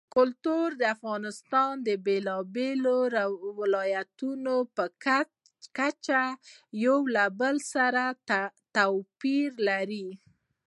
کلتور 0.15 0.67
د 0.81 0.83
افغانستان 0.95 1.73
د 1.87 1.89
بېلابېلو 2.05 2.99
ولایاتو 3.59 4.31
په 4.75 4.85
کچه 5.77 6.21
یو 6.85 6.97
له 7.15 7.25
بل 7.39 7.55
سره 7.73 8.03
توپیر 8.75 9.49
لري. 9.69 10.07